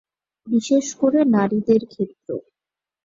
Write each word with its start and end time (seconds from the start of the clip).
বিশেষ 0.47 0.85
করে 0.95 1.19
নারীদের 1.33 1.81
ক্ষেত্র। 1.85 2.29